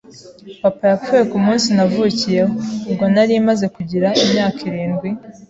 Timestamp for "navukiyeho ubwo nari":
1.75-3.33